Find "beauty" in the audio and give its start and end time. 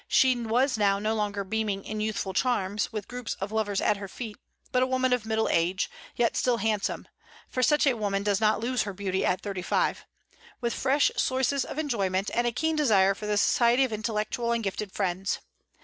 8.93-9.23